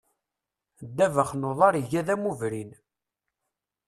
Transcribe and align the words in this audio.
Ddabex 0.87 1.29
n 1.35 1.47
uḍar 1.49 1.73
iga 1.81 2.01
d 2.07 2.09
amubrin. 2.13 2.71